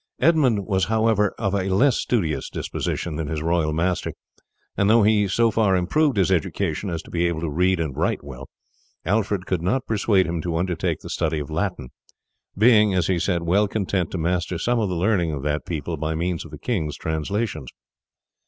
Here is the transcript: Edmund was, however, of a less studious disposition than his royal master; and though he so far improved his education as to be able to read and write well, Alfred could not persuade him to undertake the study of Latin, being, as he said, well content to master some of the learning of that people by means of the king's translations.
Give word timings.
Edmund 0.19 0.65
was, 0.65 0.85
however, 0.85 1.35
of 1.37 1.53
a 1.53 1.65
less 1.69 1.97
studious 1.97 2.49
disposition 2.49 3.17
than 3.17 3.27
his 3.27 3.43
royal 3.43 3.71
master; 3.71 4.13
and 4.75 4.89
though 4.89 5.03
he 5.03 5.27
so 5.27 5.51
far 5.51 5.75
improved 5.75 6.17
his 6.17 6.31
education 6.31 6.89
as 6.89 7.03
to 7.03 7.11
be 7.11 7.27
able 7.27 7.41
to 7.41 7.51
read 7.51 7.79
and 7.79 7.95
write 7.95 8.23
well, 8.23 8.49
Alfred 9.05 9.45
could 9.45 9.61
not 9.61 9.85
persuade 9.85 10.25
him 10.25 10.41
to 10.41 10.55
undertake 10.57 11.01
the 11.01 11.09
study 11.11 11.37
of 11.37 11.51
Latin, 11.51 11.89
being, 12.57 12.95
as 12.95 13.05
he 13.05 13.19
said, 13.19 13.43
well 13.43 13.67
content 13.67 14.09
to 14.09 14.17
master 14.17 14.57
some 14.57 14.79
of 14.79 14.89
the 14.89 14.95
learning 14.95 15.33
of 15.33 15.43
that 15.43 15.67
people 15.67 15.97
by 15.97 16.15
means 16.15 16.45
of 16.45 16.49
the 16.49 16.57
king's 16.57 16.97
translations. 16.97 17.69